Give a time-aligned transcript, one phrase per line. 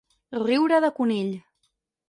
[0.43, 1.31] Riure de conill.